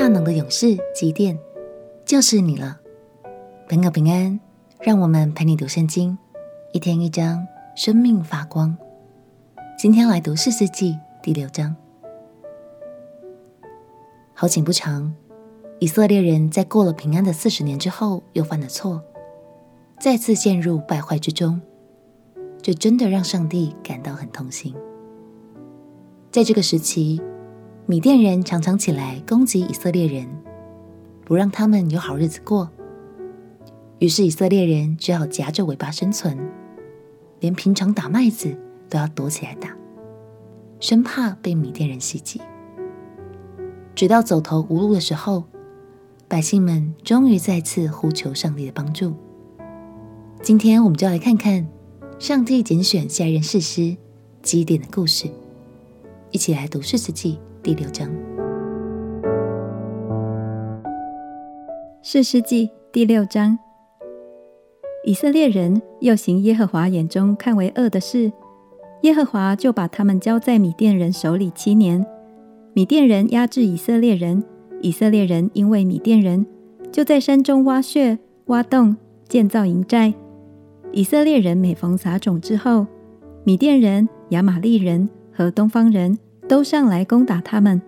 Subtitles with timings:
[0.00, 1.38] 大能的勇士基甸，
[2.06, 2.80] 就是你了。
[3.68, 4.40] 朋友平安，
[4.80, 6.16] 让我们陪你读圣经，
[6.72, 8.74] 一天一章，生命发光。
[9.78, 11.76] 今天来读士师记第六章。
[14.32, 15.14] 好景不长，
[15.80, 19.02] 以色列人在过了平安的四十年之后，又犯了错，
[20.00, 21.60] 再次陷入败坏之中。
[22.62, 24.74] 这真的让上帝感到很痛心。
[26.30, 27.20] 在这个时期，
[27.90, 30.24] 米甸人常常起来攻击以色列人，
[31.24, 32.70] 不让他们有好日子过。
[33.98, 36.38] 于是以色列人只好夹着尾巴生存，
[37.40, 38.56] 连平常打麦子
[38.88, 39.76] 都要躲起来打，
[40.78, 42.40] 生怕被米甸人袭击。
[43.96, 45.42] 直到走投无路的时候，
[46.28, 49.12] 百姓们终于再次呼求上帝的帮助。
[50.44, 51.66] 今天我们就来看看
[52.20, 53.96] 上帝拣选下一任士师
[54.42, 55.28] 基甸的故事。
[56.30, 58.08] 一起来读士师记第六章。
[62.02, 63.58] 士师记第六章，
[65.04, 68.32] 以色列人又行耶和华眼中看为恶的事，
[69.02, 72.04] 耶和华就把他们交在米甸人手里七年。
[72.72, 74.42] 米甸人压制以色列人，
[74.80, 76.46] 以色列人因为米甸人，
[76.90, 78.96] 就在山中挖穴、挖洞，
[79.28, 80.14] 建造营寨。
[80.92, 82.86] 以色列人每逢撒种之后，
[83.44, 85.08] 米甸人、亚玛力人。
[85.32, 86.18] 和东方人
[86.50, 87.80] 都上来攻打他们，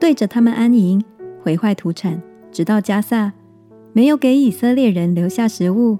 [0.00, 1.04] 对着他们安营，
[1.42, 3.34] 毁坏土产，直到加萨，
[3.92, 5.98] 没有给以色列人留下食物，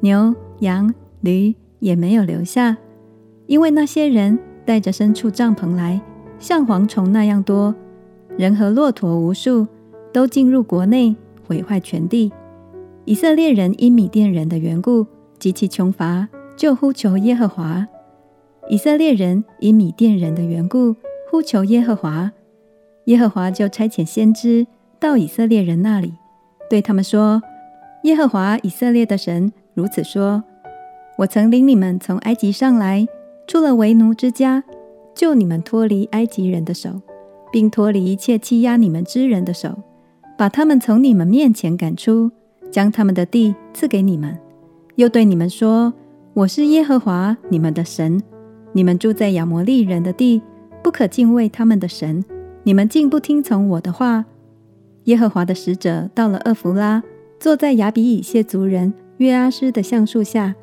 [0.00, 0.92] 牛、羊、
[1.22, 2.76] 驴也没有留下，
[3.46, 6.02] 因为那些人带着牲畜帐篷来，
[6.38, 7.74] 像蝗虫那样多，
[8.36, 9.66] 人和骆驼无数，
[10.12, 11.16] 都进入国内，
[11.48, 12.30] 毁坏全地。
[13.06, 15.06] 以色列人因米甸人的缘故
[15.38, 17.88] 极其穷乏，就呼求耶和华。
[18.68, 20.94] 以色列人因米甸人的缘故
[21.34, 22.30] 呼求耶和华，
[23.06, 24.64] 耶和华就差遣先知
[25.00, 26.14] 到以色列人那里，
[26.70, 27.42] 对他们说
[28.04, 30.44] ：“耶和华以色列的神如此说：
[31.18, 33.04] 我曾领你们从埃及上来，
[33.48, 34.62] 出了为奴之家，
[35.12, 37.02] 救你们脱离埃及人的手，
[37.50, 39.76] 并脱离一切欺压你们之人的手，
[40.38, 42.30] 把他们从你们面前赶出，
[42.70, 44.38] 将他们的地赐给你们，
[44.94, 45.92] 又对你们说：
[46.34, 48.22] 我是耶和华你们的神。”
[48.76, 50.42] 你们住在亚摩利人的地，
[50.84, 52.22] 不可敬畏他们的神。
[52.62, 54.26] 你们竟不听从我的话。
[55.04, 57.02] 耶和华的使者到了厄弗拉，
[57.40, 60.54] 坐在亚比以谢族人约阿施的橡树下。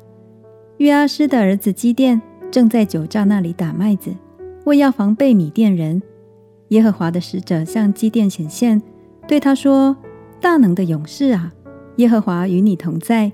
[0.78, 2.22] 约阿施的儿子基甸
[2.52, 4.14] 正在酒榨那里打麦子，
[4.64, 6.00] 为要防备米甸人。
[6.68, 8.80] 耶和华的使者向基甸显现，
[9.26, 9.96] 对他说
[10.40, 11.52] ：“大能的勇士啊，
[11.96, 13.32] 耶和华与你同在。”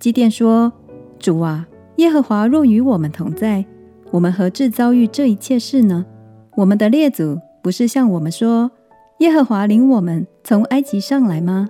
[0.00, 0.72] 基甸说
[1.20, 3.64] ：“主啊，耶和华若与我们同在。”
[4.12, 6.06] 我们何至遭遇这一切事呢？
[6.56, 8.70] 我们的列祖不是向我们说，
[9.18, 11.68] 耶和华领我们从埃及上来吗？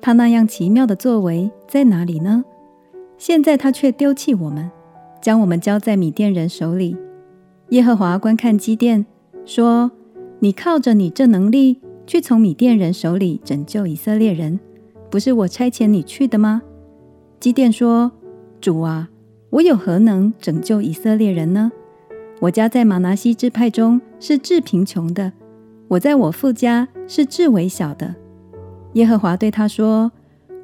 [0.00, 2.42] 他那样奇妙的作为在哪里呢？
[3.18, 4.70] 现在他却丢弃我们，
[5.20, 6.96] 将我们交在米甸人手里。
[7.68, 9.04] 耶和华观看基甸，
[9.44, 9.90] 说
[10.40, 14.58] ：“你靠着你这能力去从米甸人手里拯救以色列人，
[15.10, 16.62] 不是我差遣你去的吗？”
[17.38, 18.10] 基甸说
[18.58, 19.10] ：“主啊。”
[19.50, 21.70] 我有何能拯救以色列人呢？
[22.40, 25.32] 我家在玛拿西支派中是至贫穷的，
[25.88, 28.14] 我在我父家是至微小的。
[28.94, 30.12] 耶和华对他说：“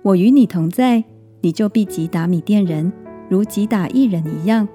[0.02, 1.02] 我与你同在，
[1.40, 2.92] 你就必击打米甸人，
[3.28, 4.68] 如击打一人一样。”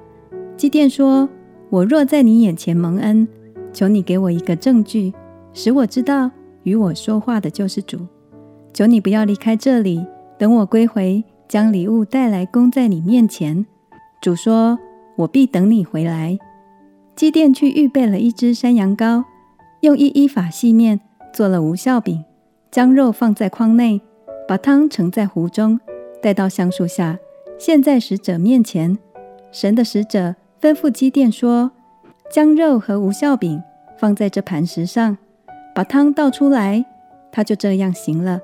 [0.58, 1.30] 基甸说
[1.70, 3.28] ：“我若在你眼前蒙恩，
[3.72, 5.14] 求你给我一个证据，
[5.54, 6.32] 使我知道
[6.64, 8.00] 与我说话的就是主。
[8.74, 10.04] 求你不要离开这里，
[10.40, 13.66] 等我归回，将礼物带来供在你面前。”
[14.22, 14.80] 主说
[15.18, 16.38] ：“我必等你回来。”
[17.16, 19.24] 基甸去预备了一只山羊羔，
[19.80, 21.00] 用一伊法细面
[21.34, 22.26] 做了无效饼，
[22.70, 24.02] 将肉放在筐内，
[24.46, 25.80] 把汤盛在壶中，
[26.22, 27.18] 带到橡树下，
[27.58, 28.98] 献在使者面前。
[29.50, 31.72] 神的使者吩咐基甸说
[32.30, 33.64] ：“将肉和无效饼
[33.98, 35.18] 放在这磐石上，
[35.74, 36.86] 把汤倒出来。”
[37.32, 38.42] 他就这样行了。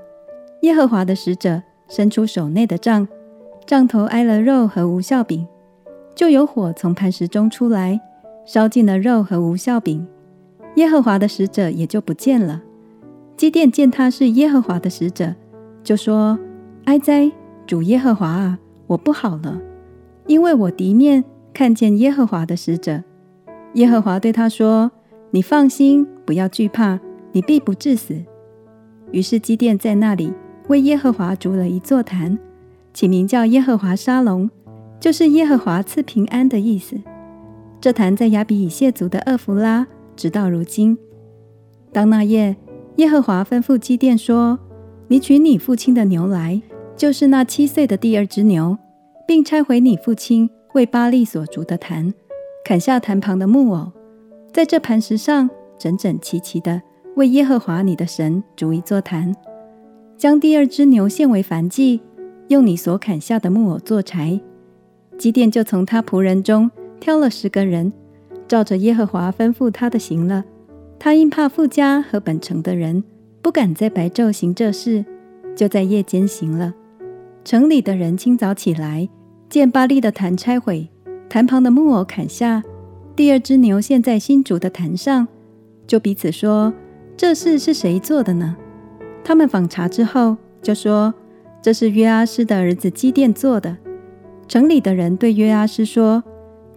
[0.62, 3.06] 耶和华的使者伸出手内的杖，
[3.66, 5.45] 杖头挨了肉和无效饼。
[6.16, 8.00] 就有火从磐石中出来，
[8.46, 10.06] 烧尽了肉和无效饼，
[10.76, 12.62] 耶和华的使者也就不见了。
[13.38, 15.36] 基甸见他是耶和华的使者，
[15.84, 16.38] 就说
[16.86, 17.32] ：“哀哉，
[17.66, 19.60] 主耶和华啊，我不好了，
[20.28, 21.24] 因为我敌面
[21.54, 23.04] 看见耶和华的使者。”
[23.76, 24.92] 耶和华对他说
[25.32, 27.00] ：“你放心，不要惧怕，
[27.32, 28.16] 你必不致死。”
[29.12, 30.34] 于是基甸在那里
[30.68, 32.38] 为耶和华筑了一座坛，
[32.94, 34.50] 起名叫耶和华沙龙。
[35.00, 36.96] 就是耶和华赐平安的意思。
[37.81, 40.95] 这坛在亚比以谢族的厄弗拉，直到如今。
[41.92, 42.56] 当那夜，
[42.98, 44.60] 耶和华吩咐基甸说
[45.10, 46.62] ：“你取你父亲的牛来，
[46.95, 48.78] 就是那七岁的第二只牛，
[49.28, 52.13] 并拆毁你父亲为巴力所筑的坛，
[52.63, 53.92] 砍下坛旁的木偶，
[54.54, 55.50] 在这磐石上
[55.80, 56.83] 整整齐齐的
[57.16, 59.36] 为耶和华你的神筑一座坛，
[60.16, 62.00] 将第二只牛献为燔祭，
[62.50, 64.39] 用你所砍下的木偶做柴。”
[65.18, 66.69] 基甸就从他仆人中
[67.01, 67.92] 挑了十个人，
[68.48, 70.45] 照着耶和华吩咐他的行了。
[71.00, 73.03] 他因怕富家和本城的人，
[73.42, 75.03] 不敢在白昼行这事，
[75.56, 76.75] 就在夜间行了。
[77.44, 79.09] 城里的人清早起来，
[79.50, 80.89] 见巴力的坛拆毁，
[81.27, 82.62] 坛旁的木偶砍下，
[83.15, 85.27] 第二只牛献在新竹的坛上，
[85.88, 86.71] 就彼此说
[87.18, 88.56] ：“这事是谁做的呢？”
[89.25, 91.12] 他们访查之后，就说
[91.63, 93.77] ：“这是约阿施的儿子基甸做的。”
[94.47, 96.24] 城里的人对约阿施说：“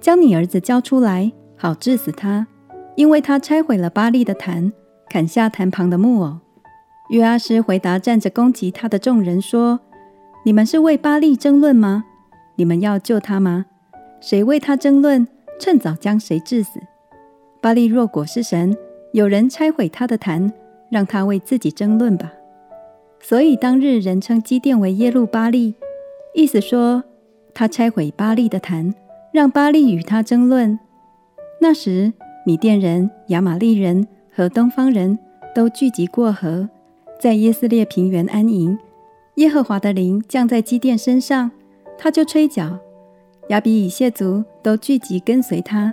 [0.04, 2.46] 将你儿子交出来，好治死他，
[2.94, 4.70] 因为他拆毁了巴利的坛，
[5.08, 6.40] 砍下坛旁的木偶。”
[7.08, 9.80] 约阿施回答站着攻击他的众人说
[10.44, 12.04] ：“你们是为巴利争论吗？
[12.56, 13.64] 你们要救他吗？
[14.20, 15.26] 谁为他争论，
[15.58, 16.78] 趁早将谁治死。
[17.62, 18.76] 巴利若果是神，
[19.12, 20.52] 有人拆毁他的坛，
[20.90, 22.30] 让他为自己争论吧。”
[23.20, 25.76] 所以当日人称基甸为耶路巴利，
[26.34, 27.04] 意思说。
[27.56, 28.92] 他拆毁巴利的坛，
[29.34, 30.78] 让巴力与他争论。
[31.60, 32.12] 那时，
[32.46, 35.18] 米甸人、亚玛力人和东方人
[35.52, 36.68] 都聚集过河，
[37.18, 38.78] 在耶斯列平原安营。
[39.34, 41.50] 耶和华的灵降在基甸身上，
[41.98, 42.78] 他就吹角。
[43.48, 45.92] 亚比以谢族都聚集跟随他。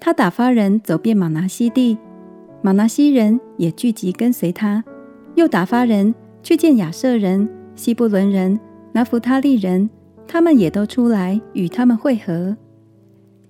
[0.00, 1.96] 他打发人走遍玛拿西地，
[2.62, 4.82] 玛拿西人也聚集跟随他。
[5.36, 6.12] 又打发人
[6.42, 8.58] 去见亚设人、西布伦人、
[8.90, 9.88] 拿弗他利人。
[10.26, 12.56] 他们也都出来与他们会合。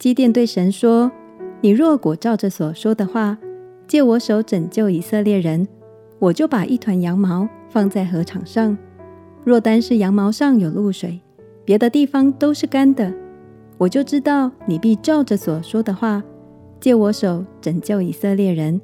[0.03, 1.13] 基甸对神说
[1.63, 3.39] ：“你若果照着所说的话，
[3.87, 5.69] 借我手拯救以色列人，
[6.19, 8.77] 我就把一团羊毛放在禾场上。
[9.45, 11.21] 若单是羊毛上有露水，
[11.65, 13.15] 别的地方都是干的，
[13.79, 16.21] 我就知道你必照着所说的话，
[16.81, 18.81] 借我手拯救以色列人。”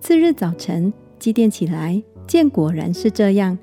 [0.00, 3.58] 次日早晨，基甸起来，见果然是这样，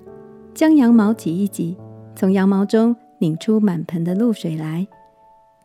[0.53, 1.75] 将羊毛挤一挤，
[2.15, 2.95] 从羊毛中。
[3.21, 4.87] 拧出满盆的露水来，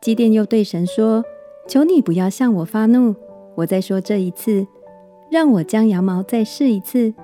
[0.04, 1.24] 基甸又对神说
[1.66, 3.14] ：“求你不要向我发怒，
[3.54, 4.66] 我再说这一次，
[5.30, 7.14] 让我将羊毛再试一次。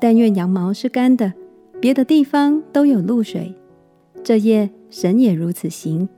[0.00, 1.32] 但愿羊毛是干的，
[1.80, 3.54] 别的地方都有露水。
[4.24, 6.08] 这夜神也如此行，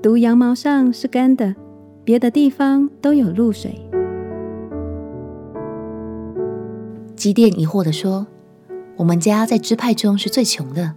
[0.00, 1.56] 独羊毛上是干的，
[2.04, 3.84] 别的地方都有露水。”
[7.16, 8.28] 基甸疑惑地说
[8.98, 10.94] ：“我们家在支派中是最穷的。”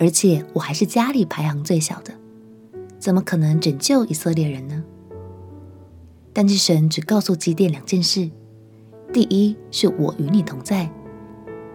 [0.00, 2.12] 而且我还是家里排行最小的，
[3.04, 4.82] 怎么可能拯救以色列人呢？
[6.32, 8.30] 但是神只告诉基甸两件事：
[9.12, 10.88] 第一是我与你同在；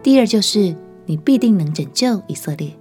[0.02, 2.76] 第二就是你必定能拯救以色列。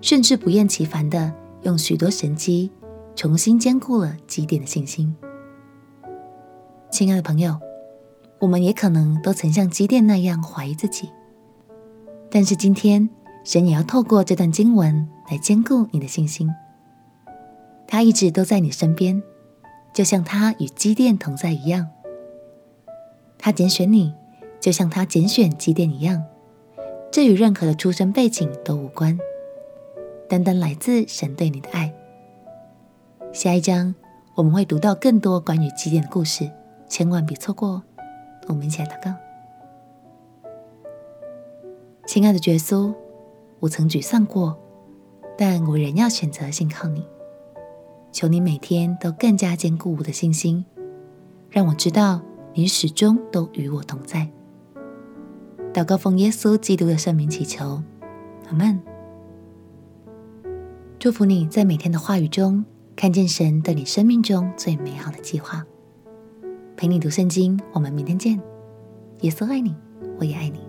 [0.00, 1.32] 甚至不厌其烦地
[1.62, 2.72] 用许多神迹
[3.14, 5.14] 重新坚固了基甸的信心。
[6.90, 7.56] 亲爱的朋友，
[8.40, 11.10] 我们也可能都曾像基甸那样怀疑自己，
[12.28, 13.08] 但是今天。
[13.44, 16.50] 神也要透过这段经文来坚固你的信心。
[17.86, 19.22] 他一直都在你身边，
[19.92, 21.88] 就像他与基甸同在一样。
[23.38, 24.14] 他拣选你，
[24.60, 26.24] 就像他拣选基甸一样。
[27.10, 29.18] 这与任何的出身背景都无关，
[30.28, 31.94] 单单来自神对你的爱。
[33.32, 33.94] 下一章
[34.34, 36.50] 我们会读到更多关于基甸的故事，
[36.88, 37.82] 千万别错过哦。
[38.48, 39.14] 我们一起来祷告。
[42.06, 42.94] 亲爱的耶稣。
[43.60, 44.58] 我曾沮丧过，
[45.38, 47.06] 但我仍要选择信靠你。
[48.14, 50.64] 求你每天都更加坚固我的信心，
[51.50, 52.22] 让我知道
[52.54, 54.30] 你始终都与我同在。
[55.72, 57.82] 祷告奉耶稣基督的圣名祈求，
[58.48, 58.80] 阿门。
[60.96, 65.66] 祝福你在每天的话语中看见神对你生命中最美好的计划。
[66.76, 68.40] 陪你读圣经，我们明天见。
[69.22, 69.74] 耶稣爱你，
[70.20, 70.63] 我也爱你。